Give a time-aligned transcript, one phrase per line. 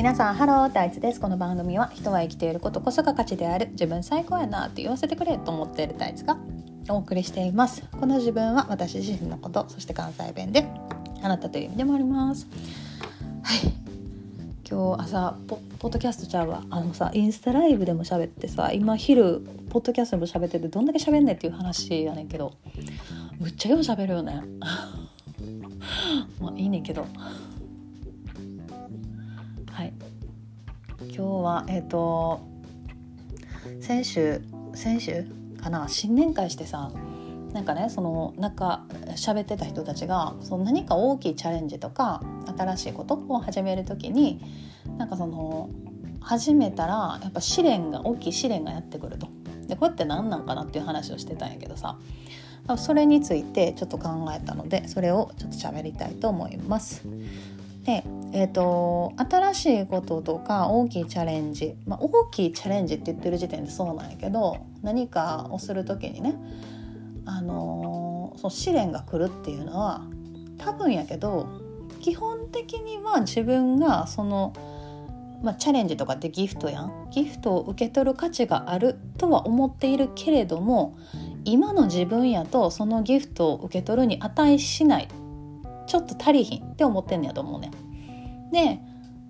[0.00, 1.20] 皆さんハロータイツです。
[1.20, 6.38] この番組は人は生きていることこそが価値である自分最高やなって言わせてくれと思っているタイツが
[6.88, 7.82] お送りしています。
[8.00, 10.66] この自分は私自身のことそして関西弁で
[11.22, 12.46] あなたという意味でもあります。
[13.42, 13.74] はい。
[14.66, 16.64] 今日朝ポポッドキャストちゃうわ。
[16.70, 22.54] あのさインスタライブでも喋ってさ今昼ポッドキャストでも喋っててどんだけ喋んねんっていう話やねんけど
[23.38, 24.40] むっちゃよう喋るよね。
[26.40, 27.04] まあいいねんけど。
[29.72, 29.92] はい
[31.00, 32.40] 今日はえっ、と
[33.80, 34.42] 先週
[34.74, 35.24] 先週？
[35.62, 35.88] かな？
[35.88, 36.90] 新年会してさ
[37.52, 38.84] なんかねそのなんか
[39.16, 42.22] 喋ってた人たちがその何か大きいチャレンジとか
[42.56, 44.40] 新しいことを始める時に
[44.98, 45.70] なんかその
[46.20, 49.28] 始めたらやっぱ試練が大きい試練がやってくると。
[49.66, 51.96] でこれって何なんかなっていう話をしてたんやけどさ
[52.76, 57.02] それについてちょっと考えたのでそれをちょっと喋りたいと思います。
[57.84, 66.36] でえーと、新しいこととか大きいチャレンジ、まあ、大きいチャレンジって言ってる時点でそうなんやけど何かをする時にね、
[67.26, 70.02] あのー、その試練が来るっていうのは
[70.58, 71.48] 多分やけど
[72.00, 74.52] 基本的には自分がその、
[75.42, 80.96] まあ、チャレンジとかってギフトやんギフトを受け取る価値があるとは思っているけれども
[81.44, 85.08] 今の自分やとそのギフトを受け取るに値しない
[85.86, 87.89] ちょっと足りひんって思ってんねやと思うねん。
[88.50, 88.80] で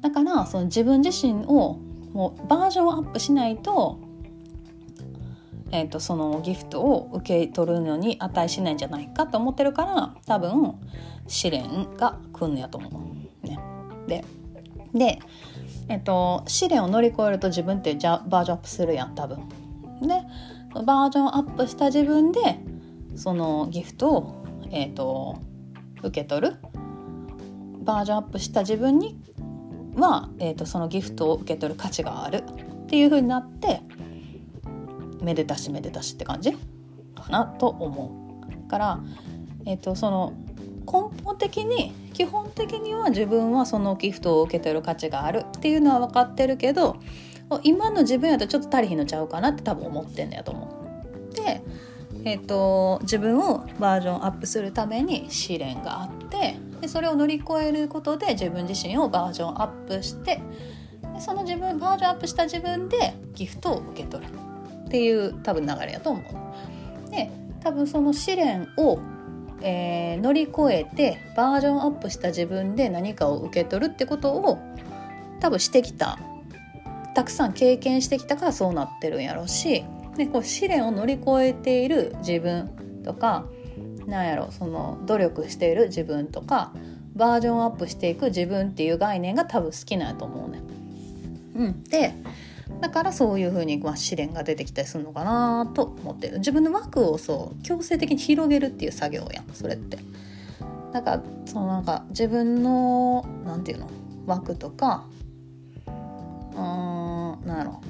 [0.00, 1.78] だからその自分自身を
[2.12, 3.98] もうバージョンアップしないと,、
[5.70, 10.74] えーと、そのギフトを受け取るのに値しないんじゃないかと思ってるから多分
[11.26, 13.46] 試練が来んのやと思う。
[13.46, 13.58] ね、
[14.06, 14.24] で
[14.94, 15.18] で、
[15.88, 19.48] えーと、試練を乗り越えると自分ってじゃバージョンアップするやん多分。
[20.00, 20.22] で
[20.74, 22.40] バージョンアップした自分で
[23.16, 25.38] そのギフトを、えーと
[26.02, 26.56] 受け取る
[27.88, 29.18] バージョンアップした自分に
[29.94, 32.44] は、えーと、そのギフトを受け取る価値がある
[32.82, 33.80] っていう風になって
[35.22, 36.58] めでたしめでたしって感じか
[37.30, 38.34] なと思
[38.66, 38.68] う。
[38.68, 39.00] から、
[39.64, 40.34] えーと、その
[40.84, 46.98] 根本的に基本的には自分はそのギフトを受け取る価値があるっていうのは分かってるけど
[47.62, 51.34] 今の自分やとちょっと足りひんのちゃうかなって多分思ってんのやと思う。
[51.34, 51.62] で
[52.24, 60.40] えーと、自分をバージョンアップするために試練があってでそれを乗り越えることで自分自身をバージョンアップして
[61.14, 64.32] でその自分バージョンアップした自分でギフトを受け取る
[64.86, 67.10] っていう多分流れやと思う。
[67.10, 67.30] で
[67.60, 69.00] 多分その試練を、
[69.62, 74.58] えー、乗り越えてバージョンアップした自分で何かを受け取るってことを
[75.40, 76.18] 多分してきた
[77.14, 79.84] たくさん経験してきたからそうなってるんやろうし
[80.16, 82.70] でこう試練を乗り越えている自分
[83.04, 83.44] とか
[84.08, 86.72] なんやろその努力している自分とか
[87.14, 90.62] バージョンアップしていく自分っていう概念が多分好きなんやと思うね。
[91.54, 92.14] うん、で
[92.80, 96.38] だからそういうふうに、まあ、試練が出てきたりするのかなと思ってる。
[96.38, 99.98] 自分の枠をそう強制的に広げるっていう作業やんそれって。
[100.92, 103.90] だからそのなんか自分のなんていうの
[104.26, 105.04] 枠とか
[105.86, 107.80] うんなんやろ。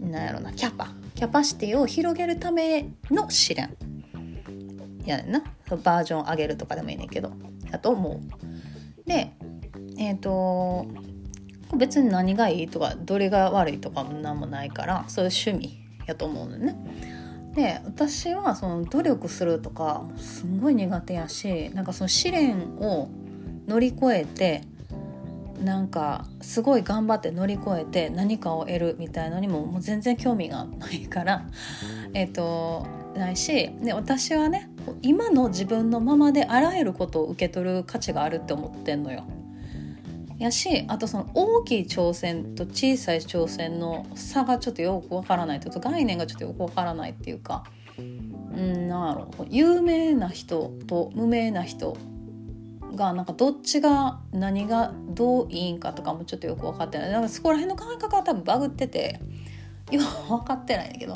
[0.00, 0.88] なんやろなキャパ。
[1.14, 3.76] キャパシティを広げるための試練。
[5.04, 7.32] やなバージョン上げるとかでもいいねんけど
[7.70, 8.20] だと思う。
[9.06, 9.32] で
[9.98, 10.86] えっ、ー、と
[11.76, 16.76] 別に何がいいとかどれが悪いとかも何もないからそういう趣味やと思うのね。
[17.54, 23.08] で私はその努力するとかすんごい苦手やしなんかその試練を
[23.66, 24.62] 乗り越えて
[25.62, 31.44] なんかすごい頑張って乗り越えて何かを得るみたいのにももう全然興味がないから
[32.14, 34.70] えっ、とないしで私はね
[35.02, 39.24] 今の自分のままであらゆることを受け取る価値があるって思ってんのよ。
[40.40, 47.64] やしあとその大きい挑戦と小さい挑戦の差がちょっとよくわからないと概念がちょっとよくわからないっていうか
[47.98, 51.94] うんなんやろ有名な人と無名な人
[52.94, 59.20] がなんかどっちが何がどういいんかとかもちょっとよく分かってないだかそこら辺の感覚は多分バグってて
[59.90, 61.14] 今分かってないんだけど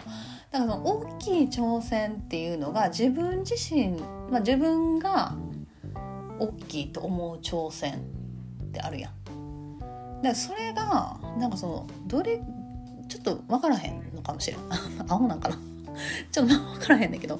[0.54, 5.34] だからその大きい挑戦っていうのが自分自身、まあ、自分が
[6.38, 7.94] 大きいと思う挑戦
[8.62, 9.78] ってあるやん。
[9.80, 9.86] だ
[10.22, 12.40] からそれがなんかそのどれ
[13.08, 14.60] ちょっと分からへんのかもしれん。
[15.10, 15.58] 青なんかな。
[16.30, 17.36] ちょっと分からへんねんけど。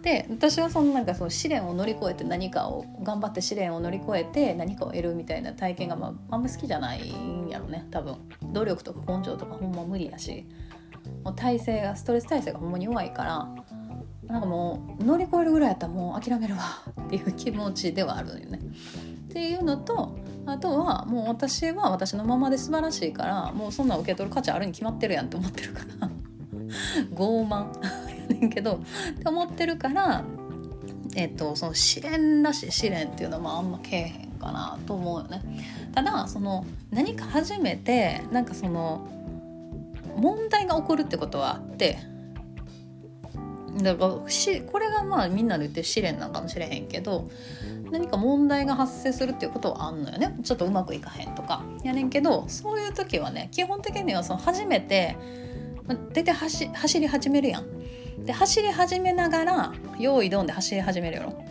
[0.00, 7.86] で私はそのなんかその試練を乗り越えて何かを頑張って試練を乗り越えて何かを得るみたいな体験が、まあ、あんま好きじゃないんやろね。
[7.90, 8.16] 多分。
[8.44, 10.46] 努力とか根性とかほんま無理やし。
[11.24, 13.48] もう体勢がストレス耐性がほんまに弱いから
[14.28, 16.60] なんかもう乗り越えるぐらいやったらもう諦めるわ
[17.06, 18.58] っていう気持ちではあるよね。
[19.28, 20.16] っていうのと
[20.46, 26.08] あとはもう私は私のままで素晴らしいからもうそんな受け取る価値あるに決まってるやんって思ってるから
[27.14, 27.66] 傲慢
[28.30, 28.78] やねんけどっ
[29.18, 30.24] て思ってるから
[31.14, 35.42] えっとその試練らしい試練っていうのはまああんまけえへんかなと思うよね。
[35.94, 39.06] ただその何か初めてなんかその
[40.16, 41.98] 問題が起こるってことはあって
[43.82, 47.28] だからしこれがまあみんなで言ってる試練なんかもしれへんけど
[47.90, 55.16] 何か問題が発生するっていうことはあんのよねちょっとうまくいかへんとかやねんけどそういう時はね基本的にはその初めて
[56.12, 57.66] 出て走走り始めるやん。
[58.24, 61.44] で走り始めながら用意どんで走り始めるやろ。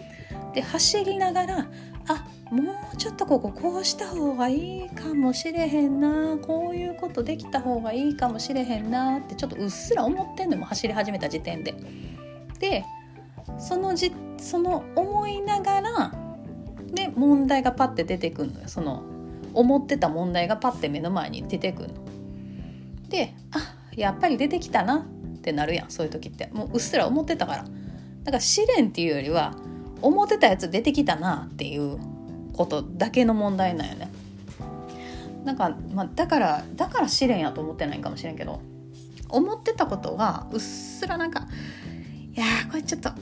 [0.53, 1.67] で走りながら
[2.07, 11.74] あもうちょっとこここうした方がいいかもしれへんなこういうことできた方がいいかもしれへんなってちょっとうっすら思ってんのも走り始めた時点で。
[12.59, 12.86] で
[13.59, 16.12] そのじその思いながら
[16.94, 19.03] で問題がパッて出てくるのよその
[19.53, 21.95] 思ってた問題がパッて目の前に出てくるの。
[23.09, 27.65] であやっぱり出てきたなってなるやんそういう時ってもううっすら思ってたから
[28.24, 29.56] だから試練っていうよりは
[30.01, 31.98] 思ってたやつ出てきたなっていう
[32.56, 34.12] ことだけの問題なんよね
[35.44, 38.62] なんか、まあ、だからだから試練やと思ってないかもしれんけど
[39.30, 41.48] 思ってたことがうっすらなんか
[42.36, 43.16] いやこれちょっとあ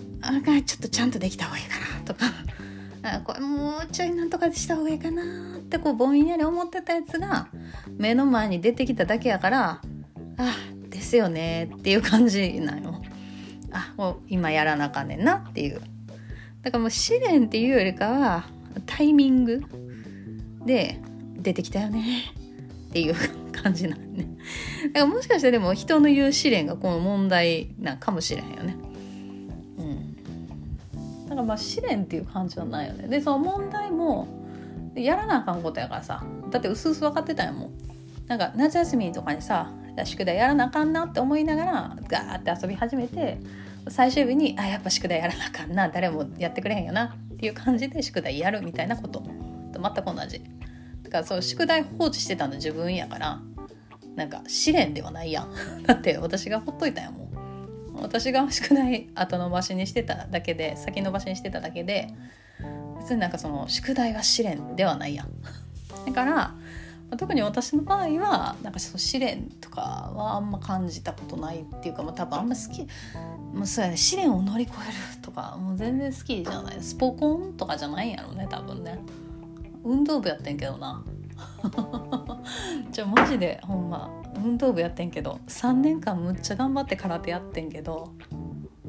[0.65, 2.25] ちょっとちゃんとできた方がいいかなとか
[3.03, 7.49] あこれもうちょいなんとかした方がいいかなってこうぼんやり思ってたやつが
[7.97, 9.81] 目の前に出てきただけやから
[10.37, 10.55] あ
[10.89, 13.01] ですよねっていう感じなんよ。
[13.71, 15.81] あもう今やらなあかんねんなっていう。
[16.61, 18.45] だからもう試練っていうよりかは
[18.95, 19.63] タイミング
[20.65, 20.99] で
[21.37, 22.31] 出てきたよね
[22.89, 23.15] っていう
[23.51, 24.27] 感じなんね。
[24.93, 28.75] だからもしかしてでも人の言う試練がこの問題なんかもしれへんよね。
[29.79, 30.13] うん
[31.23, 33.07] だからまあ試練っていう感じはないよね。
[33.07, 34.27] でその問題も
[34.95, 37.71] やらなあかんことやからさだってうすうす分かってたんやもん。
[38.27, 39.71] なんか夏休みとかにさ
[40.05, 43.39] 宿題やらなあかんなって思いながらガーって遊び始めて
[43.87, 50.41] 最終日にあやっぱ宿題やらなあかんな誰もやってくれへんよなっていう感じで宿題やるみたいなことと全く同じ。
[51.03, 53.39] だからそう宿題放置してたの自分やから
[54.15, 55.53] なんか試練ではないやん。
[55.83, 57.23] だって私がほっといたんやもん。
[58.01, 62.09] 私が宿題後延ばしにしてただけで先延ばしにしてただけで
[62.99, 65.29] 別になんかその宿題は試練ではないやん
[66.05, 66.55] だから
[67.17, 72.87] 特に私の場合はなんかその試練とかはあんま感じたことないっていうか、まあ、多分あんま好き
[73.53, 76.81] もうそうやね試練を乗り越えるとかもう全然好きじゃない。
[76.81, 78.99] スポコンとかじゃないんやろね多分ね。
[79.83, 81.03] 運動部やってんけどな。
[82.91, 84.09] じゃあマジでほんま。
[84.43, 85.39] 運動部やってんけど。
[85.47, 88.13] 3年間むっちゃ頑張って空手やってんけど。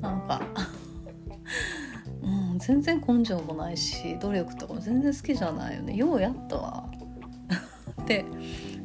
[0.01, 0.41] なんか
[2.23, 5.95] うん全然根性もないし努力とかも全然好きじゃないよね。
[5.95, 6.91] ようやったわ。
[8.05, 8.25] って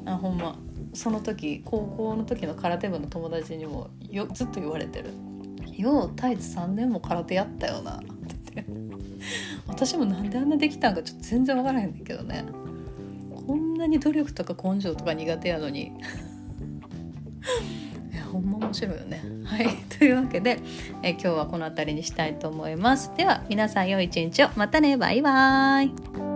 [0.06, 0.58] あほんま
[0.94, 5.12] その時高校の時の空手部の友達にもよずっと言われてる
[5.78, 8.02] 「ようタイツ3年も空手やったよな」っ
[8.54, 8.66] て
[9.68, 12.46] 私もなんであんなできたんかちょっと全然分からへんねんけどね。
[13.48, 15.92] こんなに努力とか根性とか苦手やのに。
[18.14, 19.22] いやほんま面白いよね。
[19.44, 19.68] はい。
[19.98, 20.60] というわけで
[21.02, 23.12] え今日はこの辺りにしたいと思います。
[23.18, 24.50] では皆さん良い一日を。
[24.56, 24.98] またね。
[24.98, 26.29] バイバーイ。